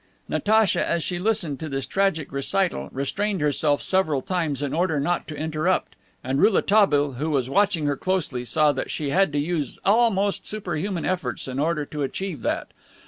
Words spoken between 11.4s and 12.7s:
in order to achieve that.